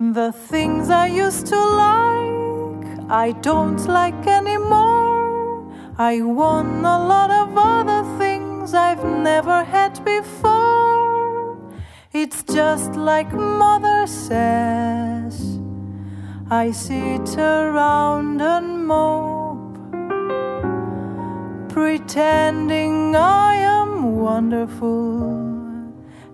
[0.00, 5.74] The things I used to like, I don't like anymore.
[5.98, 11.58] I want a lot of other things I've never had before.
[12.12, 15.58] It's just like mother says.
[16.48, 19.78] I sit around and mope,
[21.68, 25.32] pretending I am wonderful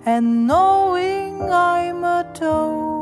[0.05, 2.94] and knowing I'm a dope.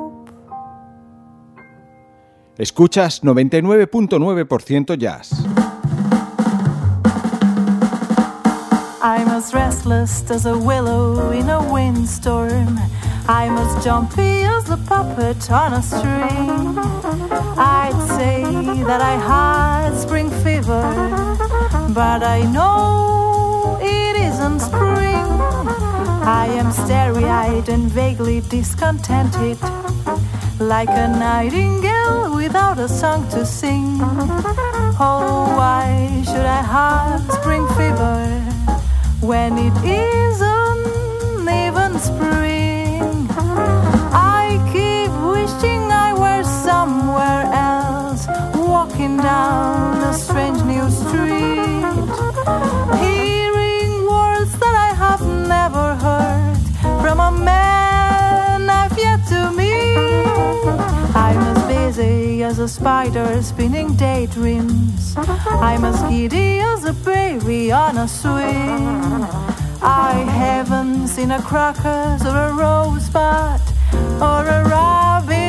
[2.59, 5.33] Escuchas 99.9% jazz.
[9.01, 12.79] I'm as restless as a willow in a windstorm.
[13.27, 16.79] I'm as jumpy as a puppet on a string.
[17.57, 18.43] I'd say
[18.85, 20.83] that I had spring fever,
[21.95, 25.27] but I know it isn't spring.
[26.25, 29.59] I am starry eyed and vaguely discontented,
[30.69, 33.99] like a nightingale without a song to sing.
[35.01, 38.41] Oh, why should I have spring fever
[39.21, 43.27] when it isn't even spring?
[44.13, 52.13] I keep wishing I were somewhere else, walking down a strange new street,
[62.63, 65.17] a spider spinning daydreams.
[65.17, 69.25] I'm as giddy as a baby on a swing.
[69.83, 73.61] I haven't seen a crocus or a rosebud
[74.23, 75.42] or a robin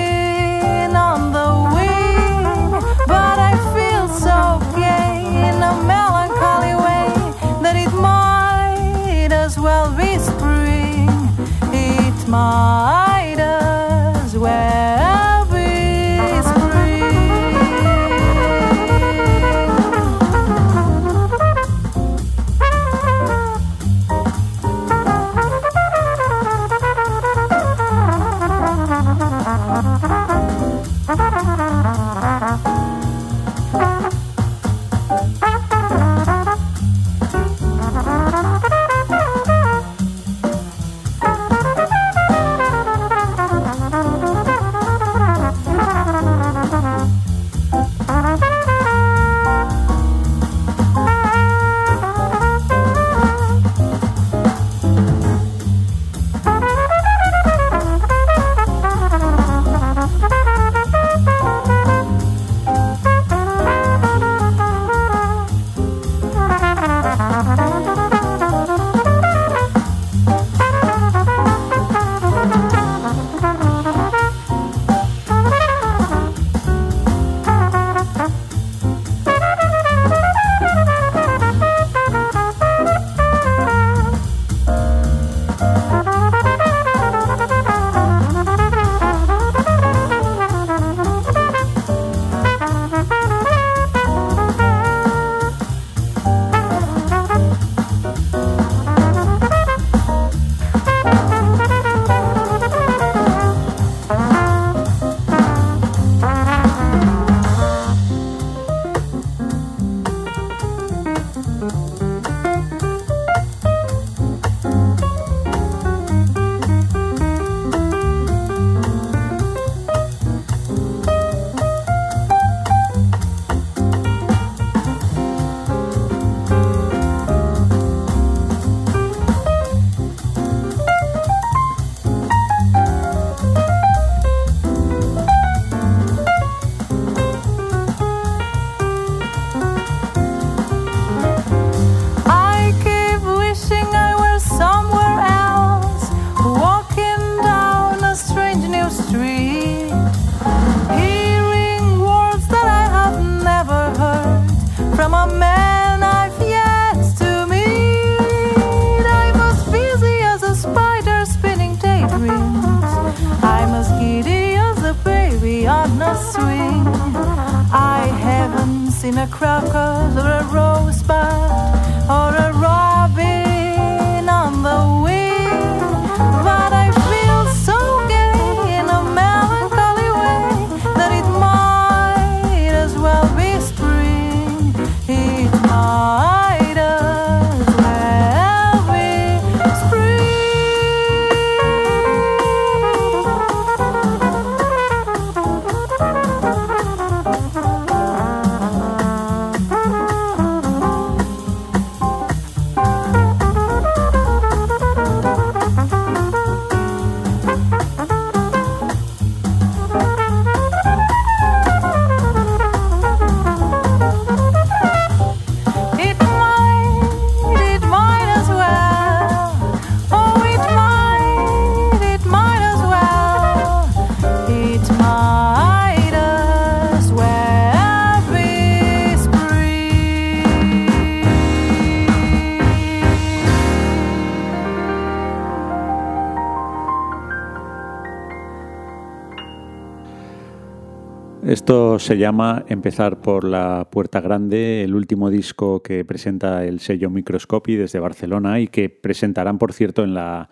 [241.54, 247.12] Esto se llama Empezar por la Puerta Grande, el último disco que presenta el sello
[247.12, 250.50] Microscopy desde Barcelona y que presentarán, por cierto, en la,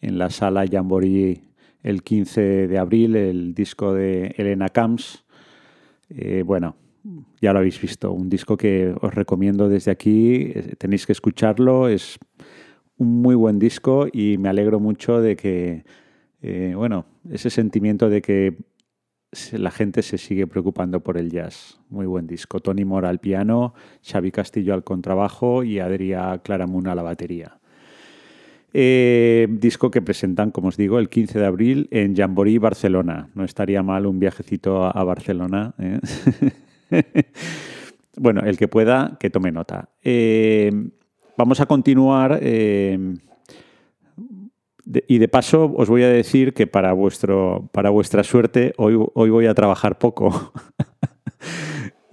[0.00, 1.42] en la sala Jamboree
[1.82, 5.24] el 15 de abril, el disco de Elena Camps.
[6.08, 6.76] Eh, bueno,
[7.40, 11.88] ya lo habéis visto, un disco que os recomiendo desde aquí, eh, tenéis que escucharlo,
[11.88, 12.16] es
[12.96, 15.84] un muy buen disco y me alegro mucho de que,
[16.42, 18.56] eh, bueno, ese sentimiento de que
[19.52, 21.80] la gente se sigue preocupando por el jazz.
[21.90, 22.60] Muy buen disco.
[22.60, 27.58] Tony Mora al piano, Xavi Castillo al contrabajo y Adrià Claramunt a la batería.
[28.72, 33.28] Eh, disco que presentan, como os digo, el 15 de abril en Jamboree, Barcelona.
[33.34, 35.74] No estaría mal un viajecito a, Barcelona.
[35.78, 36.00] ¿eh?
[38.16, 39.90] bueno, el que pueda, que tome nota.
[40.02, 40.72] Eh,
[41.36, 42.40] vamos a continuar
[44.86, 49.30] y de paso os voy a decir que para, vuestro, para vuestra suerte hoy, hoy
[49.30, 50.52] voy a trabajar poco.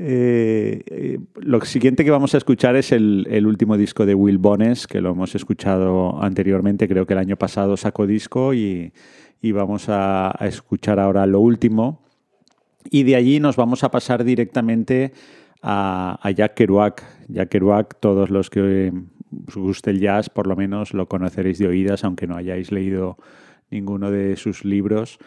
[0.03, 4.87] Eh, eh, lo siguiente que vamos a escuchar es el, último disco de Will Bones,
[4.87, 8.91] que lo hemos escuchado anteriormente, creo que el año pasado sacó disco y,
[9.43, 12.01] vamos a, escuchar ahora lo último.
[12.89, 15.13] Y de allí nos vamos a pasar directamente
[15.61, 17.03] a, a Jack Kerouac.
[17.27, 18.91] Jack Kerouac, todos los que
[19.47, 23.17] os guste el jazz, por lo menos lo conoceréis de oídas, aunque no hayáis leído
[23.69, 25.19] ninguno de sus libros.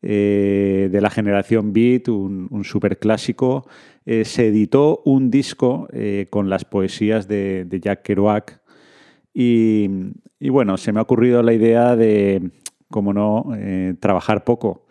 [0.00, 3.66] Eh, de la generación Beat, un, un superclásico.
[4.06, 8.60] Eh, se editó un disco eh, con las poesías de, Jack Kerouac
[9.34, 9.88] y,
[10.40, 12.50] bueno, se me ha ocurrido la idea de,
[12.90, 13.52] como no,
[14.00, 14.86] trabajar poco.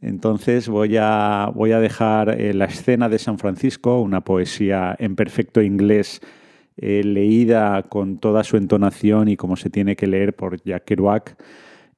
[0.00, 5.60] Entonces voy a, voy a dejar la escena de San Francisco, una poesía en perfecto
[5.60, 6.22] inglés
[6.82, 11.36] eh, leída con toda su entonación y como se tiene que leer por Jack Kerouac.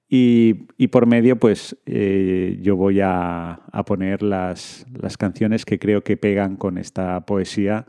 [0.08, 6.16] Y, por medio, pues eh, yo voy a, poner las, las, canciones que creo que
[6.16, 7.86] pegan con esta poesía.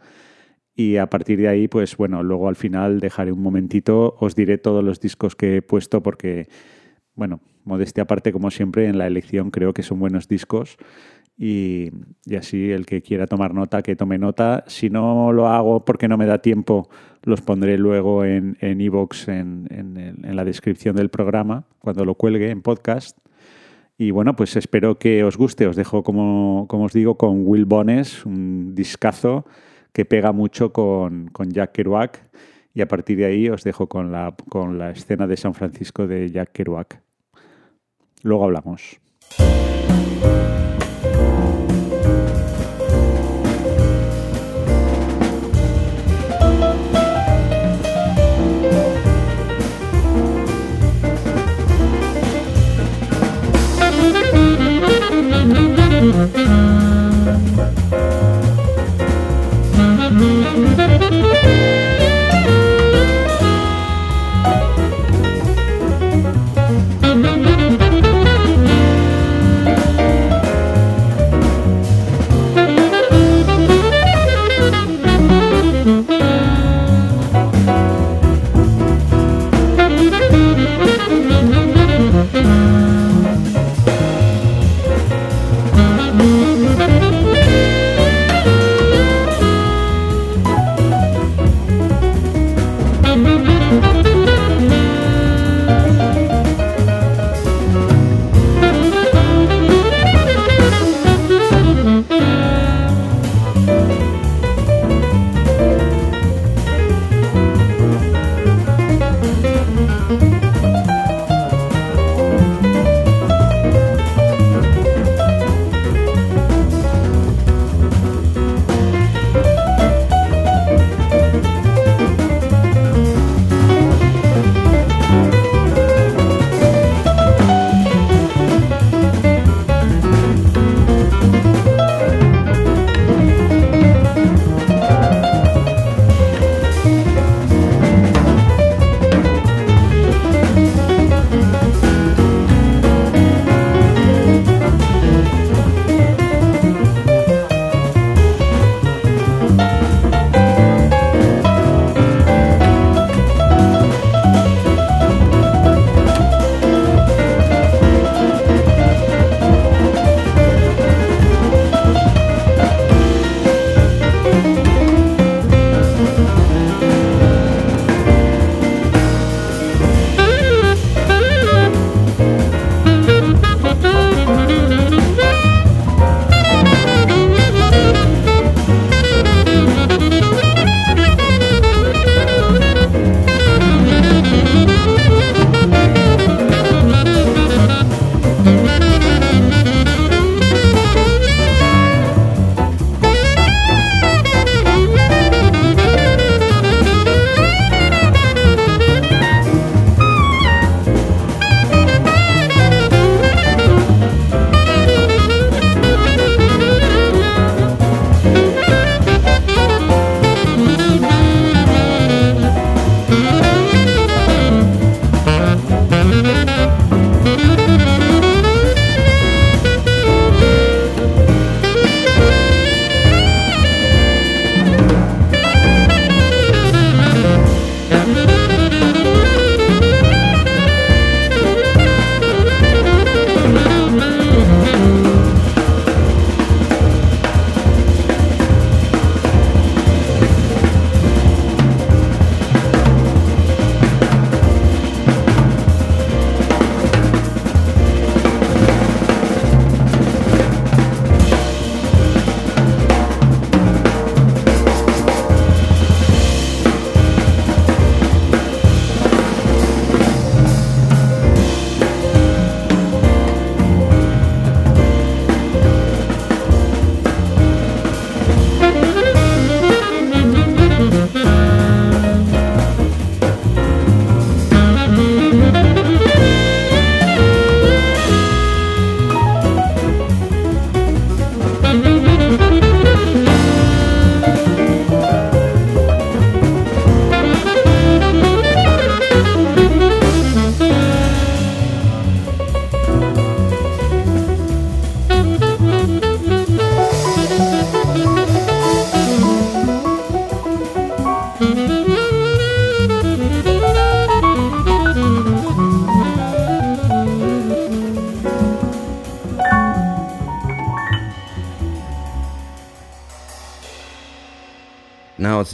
[0.75, 4.59] Y a partir de ahí, pues bueno, luego al final dejaré un momentito, os diré
[4.59, 6.47] todos los discos que he puesto porque,
[7.15, 10.77] bueno, modestia aparte, como siempre, en la elección creo que son buenos discos
[11.37, 11.89] y,
[12.37, 14.63] así el que quiera tomar nota, que tome nota.
[14.67, 16.89] Si no lo hago porque no me da tiempo,
[17.23, 22.61] los pondré luego en iVoox, en, en, la descripción del programa, cuando lo cuelgue en
[22.61, 23.17] podcast.
[23.97, 25.67] Y bueno, pues espero que os guste.
[25.67, 29.45] Os dejo, como, como os digo, con Will Bones, un discazo
[29.91, 32.29] que pega mucho con, con Jack Kerouac.
[32.75, 36.07] Y a partir de ahí os dejo con la, con la escena de San Francisco
[36.07, 37.01] de Jack Kerouac.
[38.23, 38.99] Luego hablamos.
[56.13, 56.42] Mm-hmm.
[93.15, 93.52] Música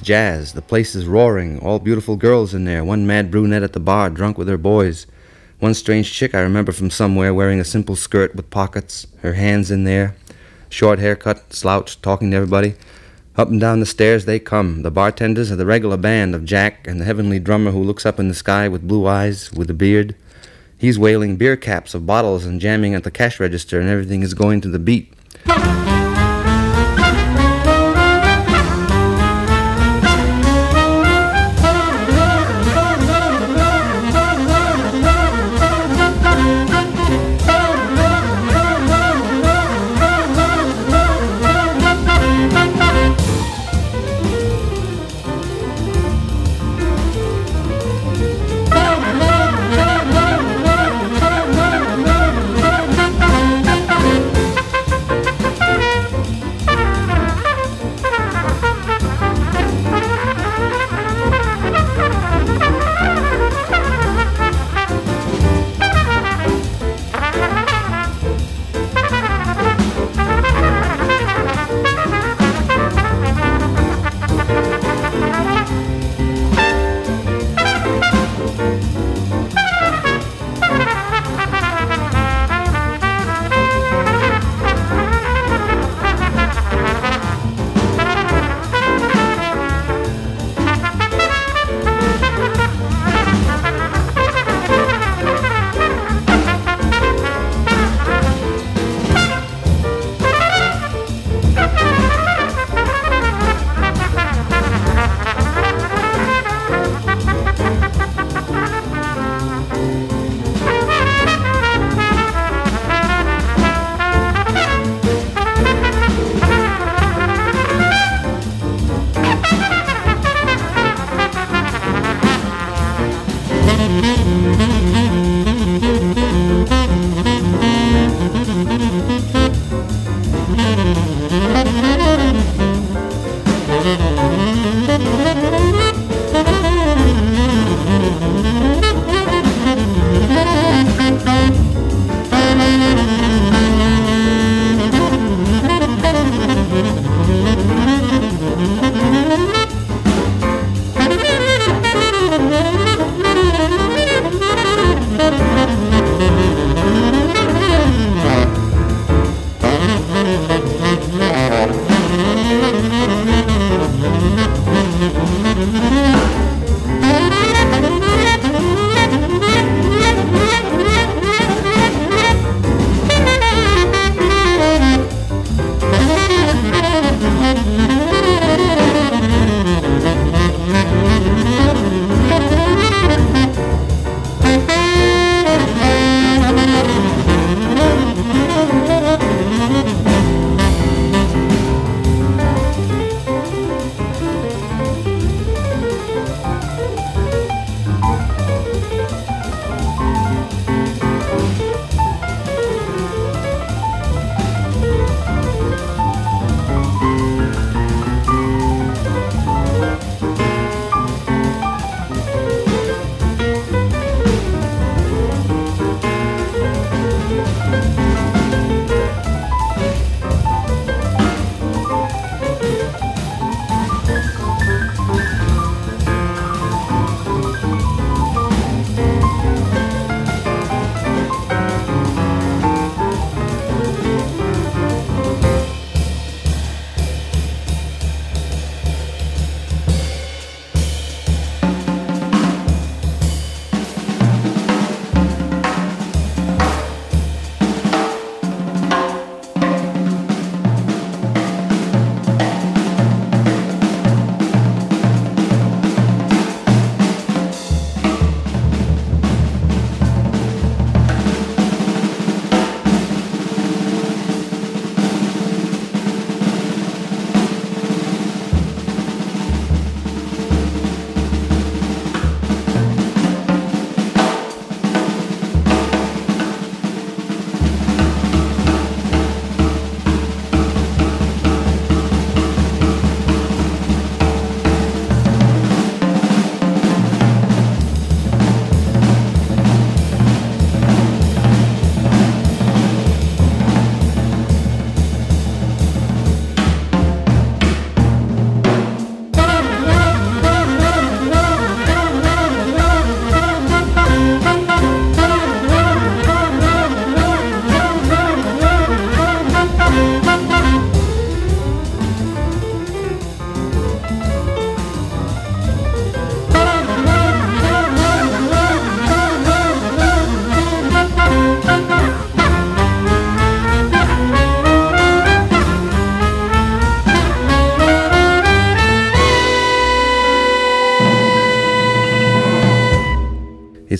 [0.09, 0.53] jazz.
[0.53, 4.09] The place is roaring, all beautiful girls in there, one mad brunette at the bar,
[4.09, 5.05] drunk with her boys.
[5.59, 9.69] One strange chick I remember from somewhere wearing a simple skirt with pockets, her hands
[9.69, 10.15] in there,
[10.67, 12.73] short haircut, slouched, talking to everybody.
[13.35, 14.81] Up and down the stairs they come.
[14.81, 18.19] The bartenders are the regular band of Jack and the heavenly drummer who looks up
[18.19, 20.15] in the sky with blue eyes, with a beard.
[20.75, 24.33] He's wailing beer caps of bottles and jamming at the cash register, and everything is
[24.33, 25.13] going to the beat.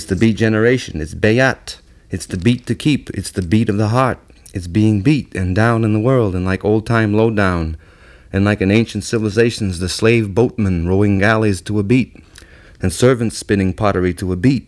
[0.10, 1.00] the beat generation.
[1.02, 1.78] It's Bayat.
[2.10, 3.12] It's the beat to keep.
[3.12, 4.18] It's the beat of the heart.
[4.54, 7.78] It's being beat and down in the world and like old time lowdown.
[8.34, 12.24] And like in ancient civilizations, the slave boatmen rowing galleys to a beat,
[12.82, 14.68] and servants spinning pottery to a beat.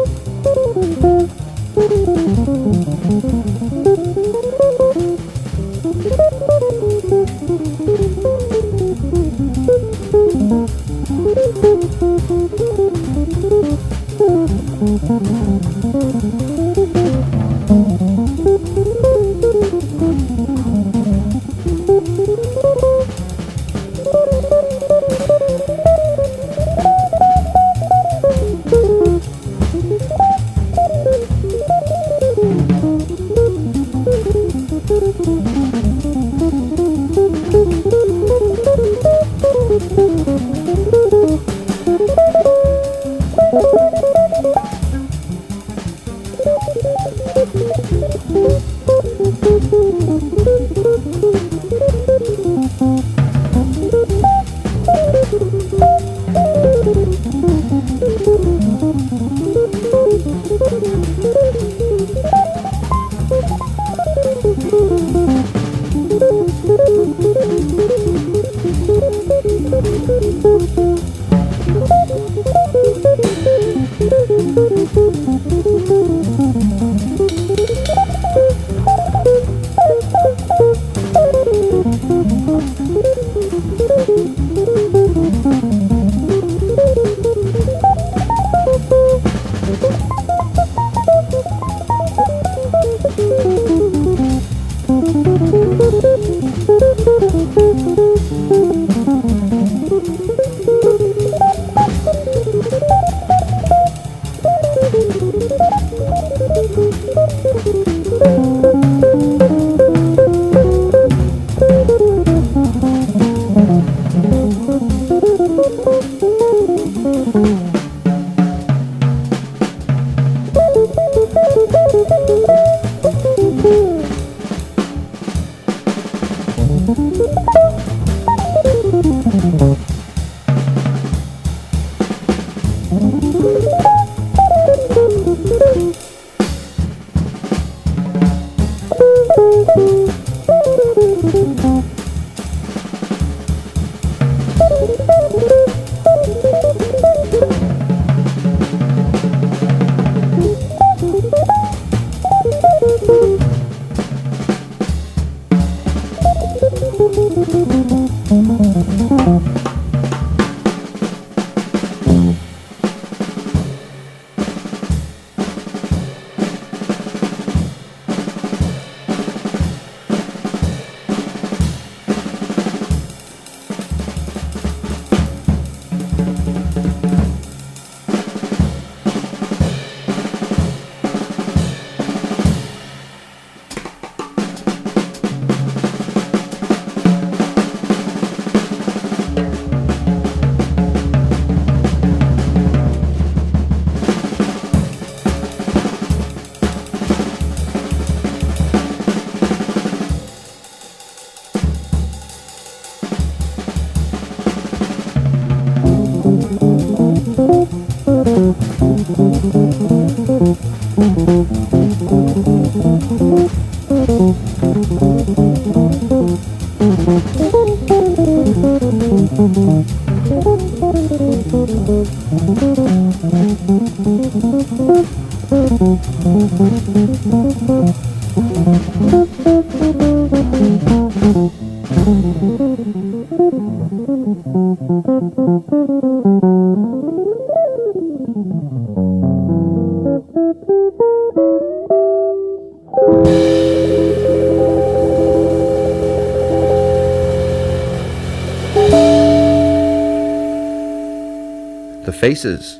[252.31, 252.79] Faces.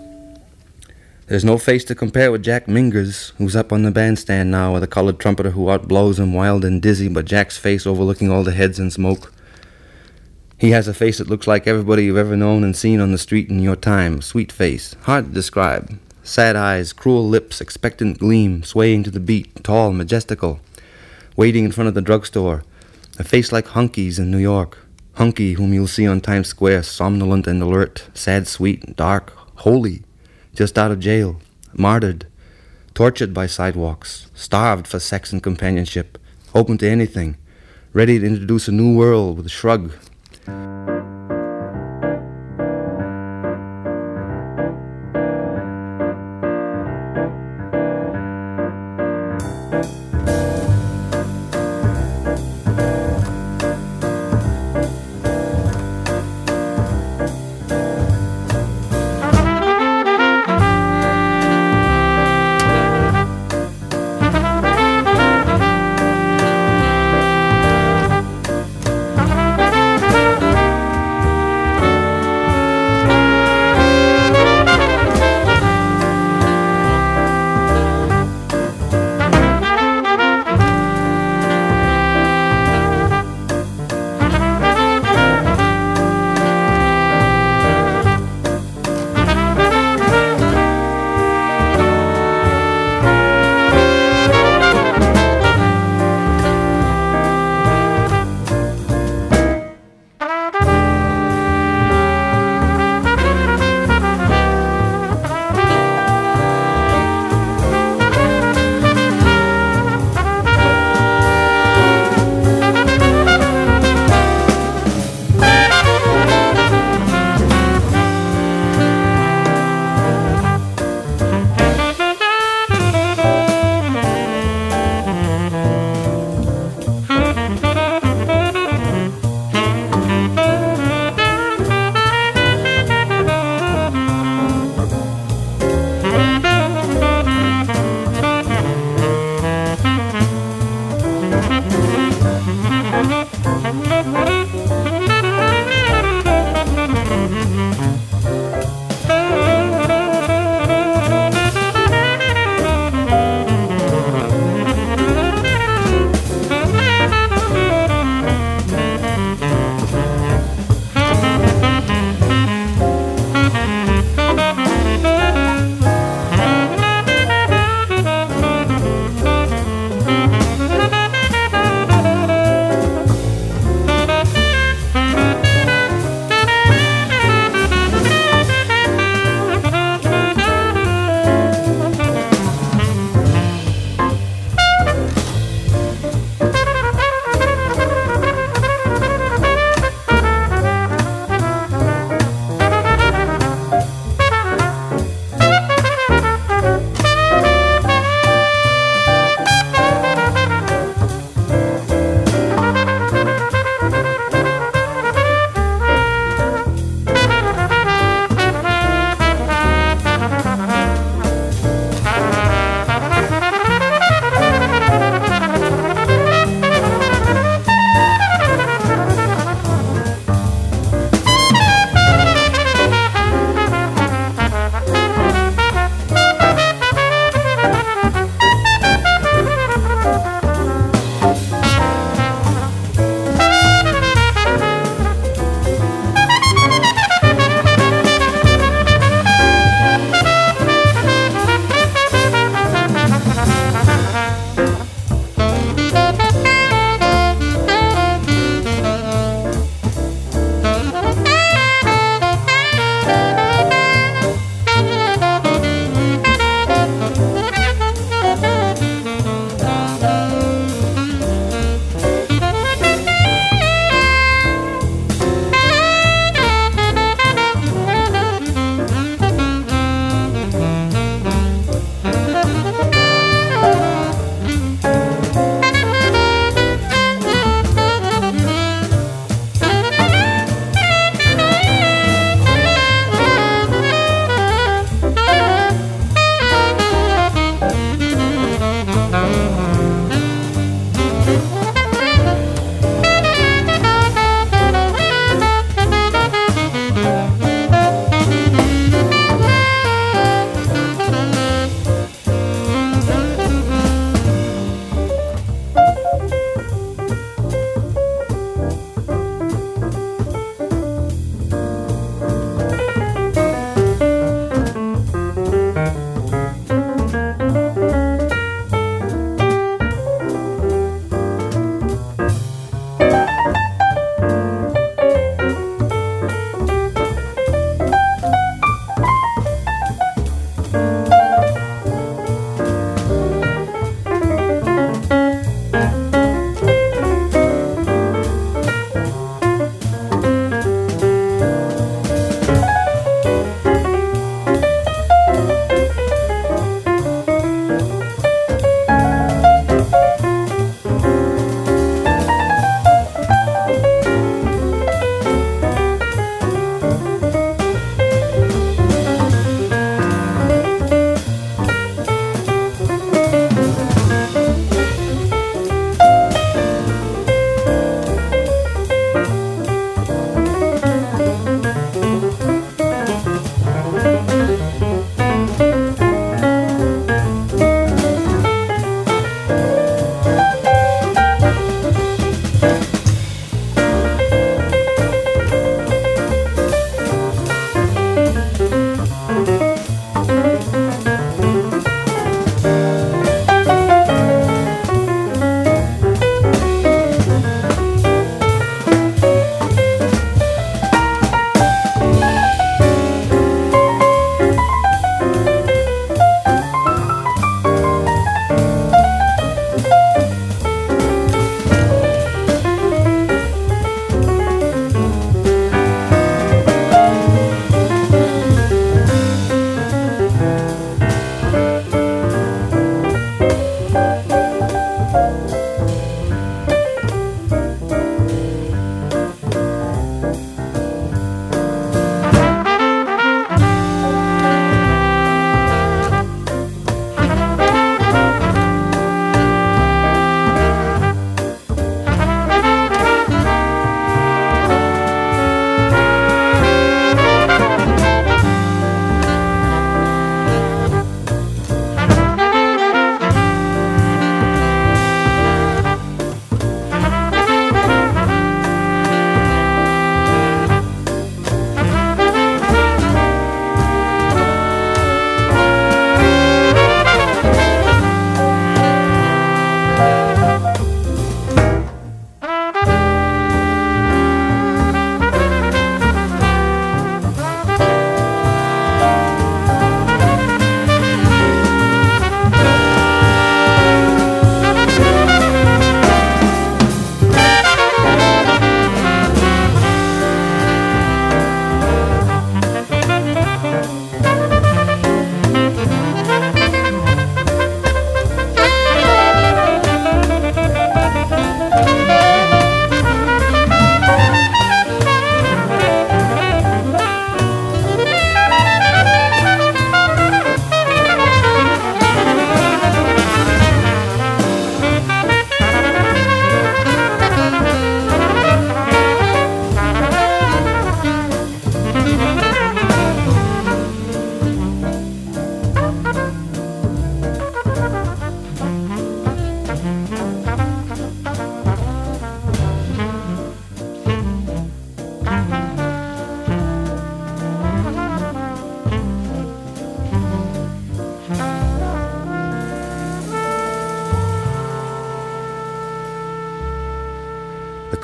[1.27, 4.81] There's no face to compare with Jack Mingers, who's up on the bandstand now with
[4.81, 8.53] a colored trumpeter who outblows him wild and dizzy, but Jack's face overlooking all the
[8.53, 9.33] heads and smoke.
[10.57, 13.17] He has a face that looks like everybody you've ever known and seen on the
[13.17, 14.21] street in your time.
[14.21, 15.99] Sweet face, hard to describe.
[16.23, 20.61] Sad eyes, cruel lips, expectant gleam, swaying to the beat, tall, majestical.
[21.35, 22.63] Waiting in front of the drugstore.
[23.19, 24.77] A face like Hunky's in New York.
[25.15, 30.01] Hunky, whom you'll see on Times Square, somnolent and alert, sad, sweet, dark, holy
[30.55, 31.39] just out of jail,
[31.73, 32.25] martyred,
[32.93, 36.17] tortured by sidewalks, starved for sex and companionship,
[36.55, 37.37] open to anything,
[37.93, 39.91] ready to introduce a new world with a shrug.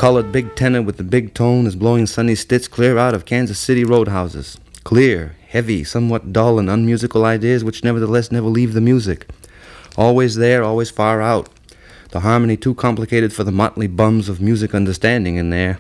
[0.08, 3.60] Colored big tenor with the big tone is blowing Sonny Stitt clear out of Kansas
[3.60, 4.58] City roadhouses.
[4.86, 9.28] Clear, heavy, somewhat dull and unmusical ideas which nevertheless never leave the music.
[9.98, 11.50] Always there, always far out.
[12.12, 15.80] The harmony too complicated for the motley bums of music understanding in there.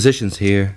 [0.00, 0.76] Musicians here.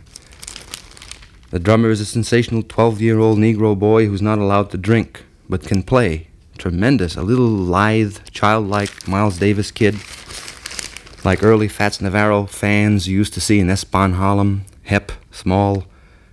[1.51, 5.23] The drummer is a sensational 12 year old Negro boy who's not allowed to drink,
[5.47, 6.27] but can play.
[6.57, 7.15] Tremendous.
[7.15, 9.95] A little lithe, childlike Miles Davis kid.
[11.23, 15.85] Like early Fats Navarro fans used to see in Espan Harlem, hep, small.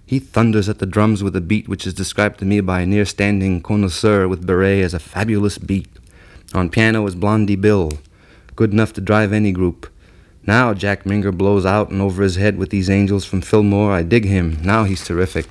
[0.04, 2.86] He thunders at the drums with a beat which is described to me by a
[2.86, 5.86] near standing connoisseur with beret as a fabulous beat.
[6.54, 7.92] On piano is Blondie Bill,
[8.56, 9.88] good enough to drive any group.
[10.46, 13.92] Now Jack Minger blows out and over his head with these angels from Fillmore.
[13.92, 14.58] I dig him.
[14.62, 15.46] Now he's terrific.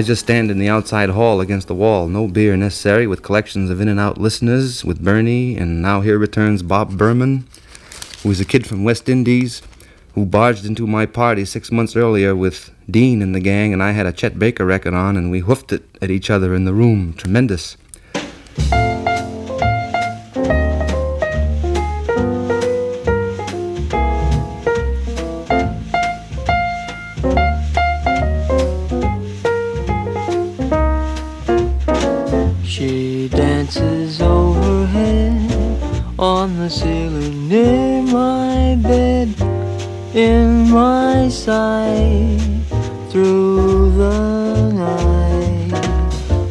[0.00, 3.68] I just stand in the outside hall against the wall, no beer necessary, with collections
[3.68, 7.46] of in and out listeners, with Bernie, and now here returns Bob Berman,
[8.22, 9.60] who is a kid from West Indies,
[10.14, 13.90] who barged into my party six months earlier with Dean and the gang, and I
[13.90, 16.72] had a Chet Baker record on, and we hoofed it at each other in the
[16.72, 17.12] room.
[17.12, 17.76] Tremendous.
[40.14, 42.38] In my sight
[43.10, 45.70] through the night.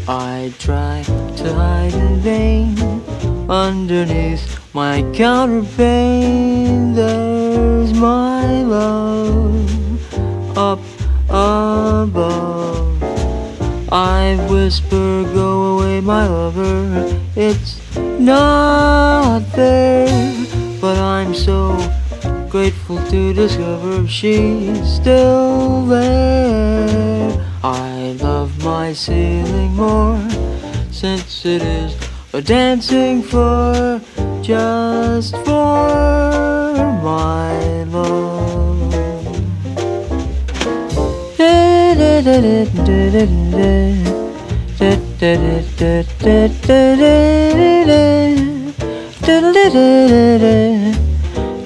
[0.08, 1.04] I try
[1.38, 2.78] to hide in vain
[3.50, 6.96] underneath my counterpane.
[6.96, 10.80] There's my love up
[11.30, 13.04] above.
[13.92, 17.20] I whisper, go away, my lover.
[17.36, 20.46] It's not there,
[20.80, 21.79] but I'm so
[22.50, 27.46] grateful to discover she's still there.
[27.64, 30.20] I love my ceiling more
[30.92, 31.96] since it is
[32.34, 34.02] a dancing floor
[34.42, 36.74] just for
[37.04, 38.40] my love.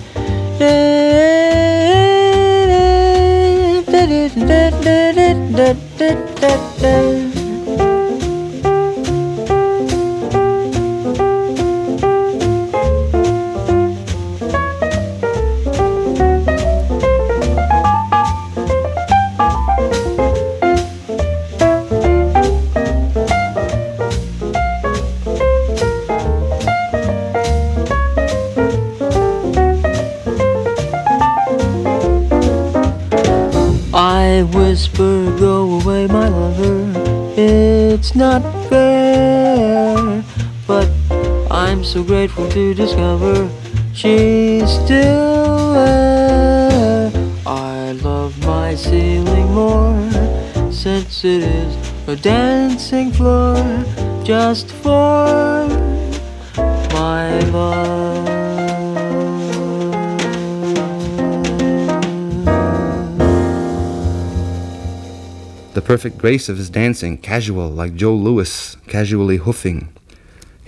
[42.21, 43.49] grateful to discover
[43.95, 47.11] she's still there.
[47.47, 51.75] I love my ceiling more since it is
[52.07, 53.55] a dancing floor
[54.23, 55.65] just for
[56.93, 58.25] my love.
[65.73, 69.89] The perfect grace of his dancing, casual, like Joe Louis, casually hoofing.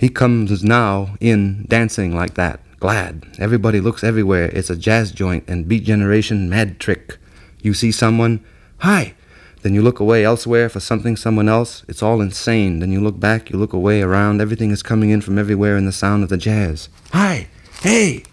[0.04, 3.24] He comes now in dancing like that, glad.
[3.38, 4.50] Everybody looks everywhere.
[4.52, 7.16] It's a jazz joint and beat generation mad trick.
[7.62, 8.44] You see someone,
[8.80, 9.14] hi!
[9.62, 11.86] Then you look away elsewhere for something, someone else.
[11.88, 12.80] It's all insane.
[12.80, 14.42] Then you look back, you look away around.
[14.42, 16.90] Everything is coming in from everywhere in the sound of the jazz.
[17.14, 17.48] Hi!
[17.80, 18.24] Hey!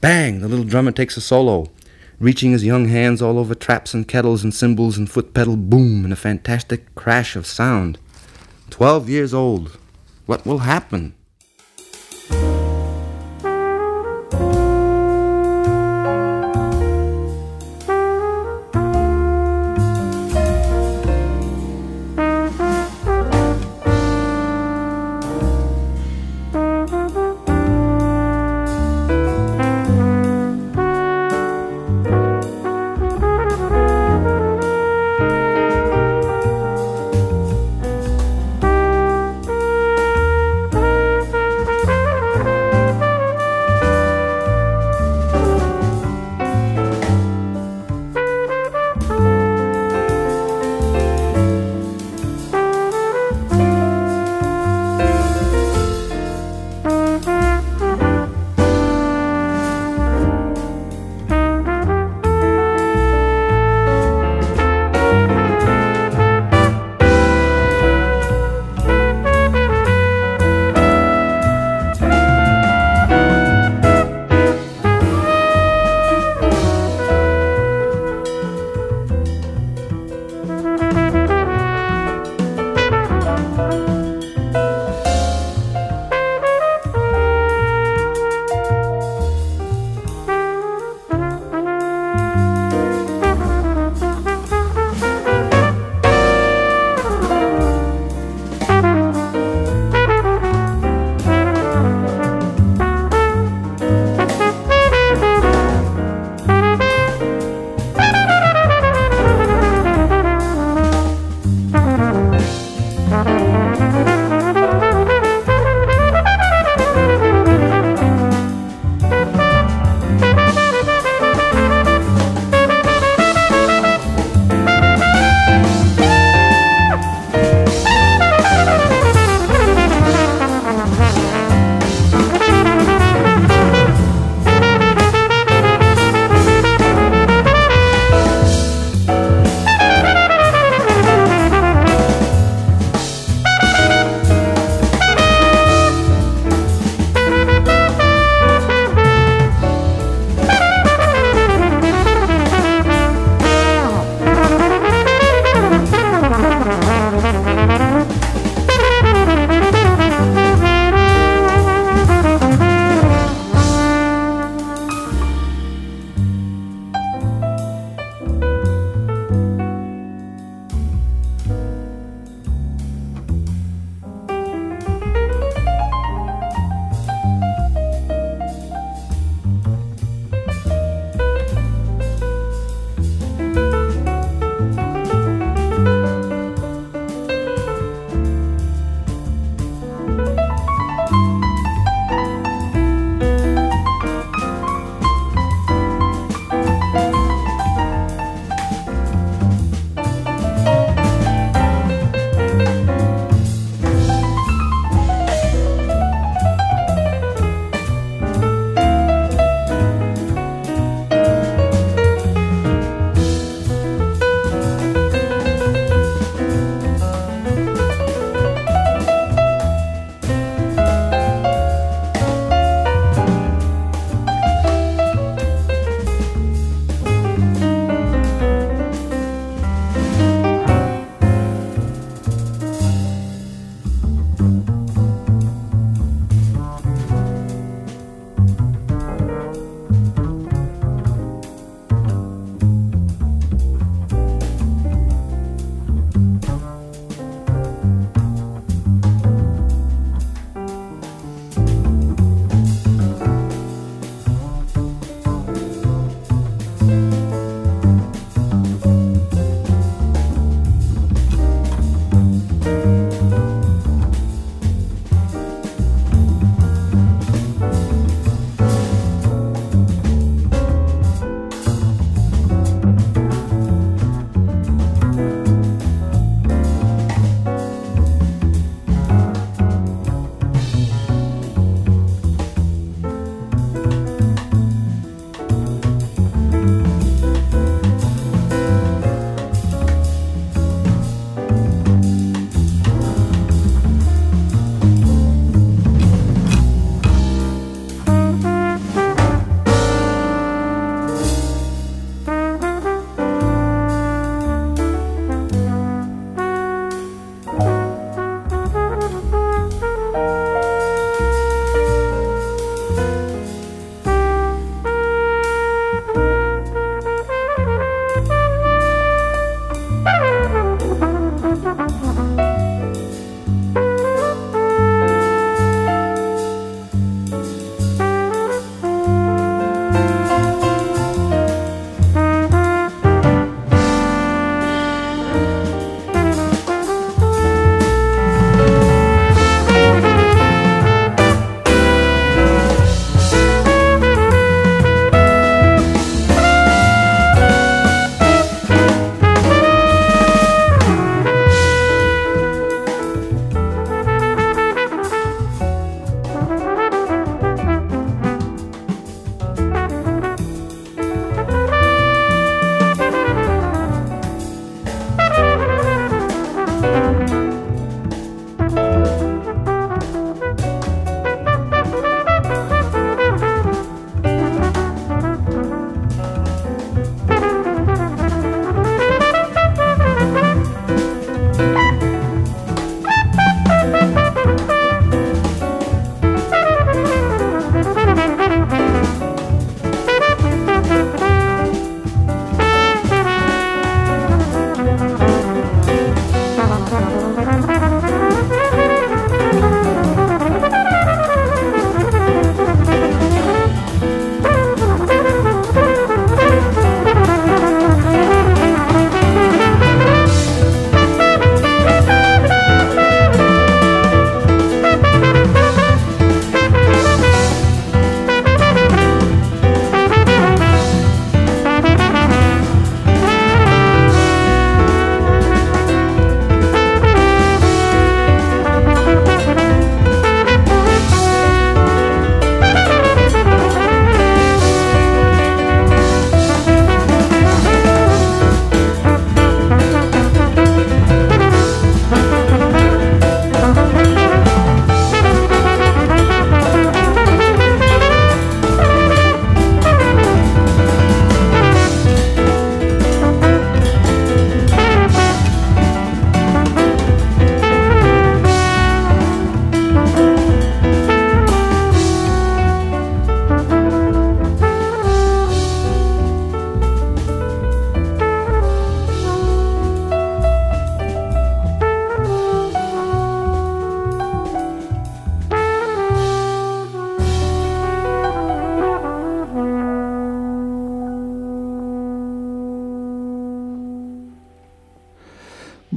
[0.00, 0.38] Bang!
[0.38, 1.70] The little drummer takes a solo
[2.20, 6.04] reaching his young hands all over traps and kettles and cymbals and foot pedal boom
[6.04, 7.98] and a fantastic crash of sound.
[8.70, 9.76] Twelve years old.
[10.30, 11.19] What will happen?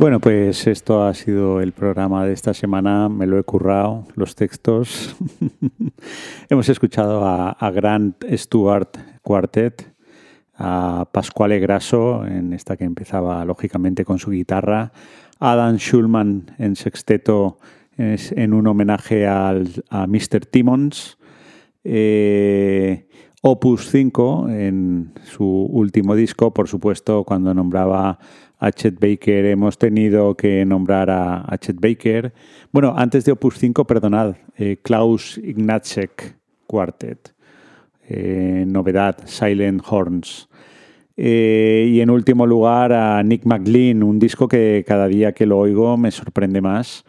[0.04, 3.08] Bueno, pues esto ha sido el programa de esta semana.
[3.08, 5.16] Me lo he currado, los textos.
[6.49, 9.93] Hemos escuchado a, Grant Stewart Quartet,
[10.56, 14.91] a Pascuale Grasso, en esta que empezaba lógicamente con su guitarra,
[15.39, 17.58] Adam Schulman en sexteto
[17.95, 20.45] en un homenaje al, a Mr.
[20.51, 21.18] Timmons,
[21.86, 23.08] eh,
[23.45, 28.20] Opus 5 en su último disco, por supuesto, cuando nombraba
[28.64, 32.34] a Chet Baker hemos tenido que nombrar a, Chet Baker.
[32.72, 37.34] Bueno, antes de Opus 5, perdonad, eh, Klaus Ignacek Quartet.
[38.07, 40.47] Eh, novedad, Silent Horns.
[41.18, 45.59] Eh, y en último lugar a Nick McLean, un disco que cada día que lo
[45.59, 47.03] oigo me sorprende más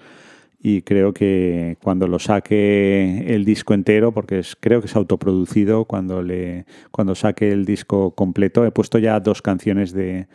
[0.61, 5.85] y creo que cuando lo saque el disco entero, porque es, creo que es autoproducido,
[5.85, 10.27] cuando, le, cuando saque el disco completo, he puesto ya dos canciones de,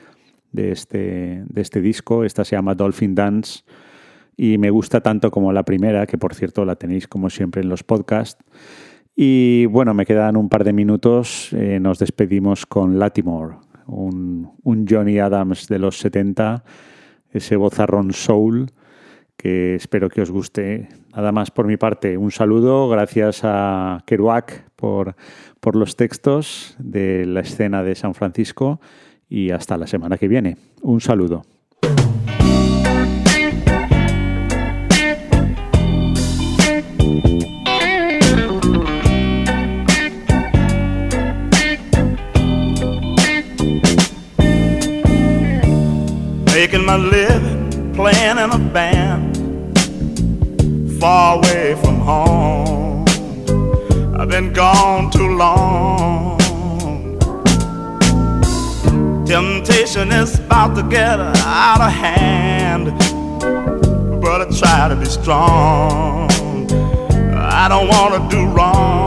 [0.52, 3.64] de, este, de este disco, esta se llama Dolphin Dance
[4.38, 7.70] y me gusta tanto como la primera, que por cierto la tenéis como siempre en
[7.70, 8.44] los podcasts.
[9.14, 11.52] Y bueno, me quedan un par de minutos.
[11.52, 16.64] Eh, nos despedimos con Latimore, un, un, Johnny Adams de los 70,
[17.32, 18.72] ese bozarrón soul
[19.36, 20.88] que espero que os guste.
[21.14, 25.18] Nada más por mi parte, un saludo, gracias a Kerouac por,
[25.60, 28.80] por los textos de la escena de San Francisco
[29.30, 30.58] y hasta la semana que viene.
[30.82, 31.44] Un saludo.
[46.72, 49.38] making my living playing in a band
[51.00, 53.06] far away from home.
[54.20, 56.39] I've been gone too long.
[59.30, 62.86] Temptation is about to get out of hand,
[64.20, 66.32] but I try to be strong.
[67.36, 68.99] I don't want to do wrong.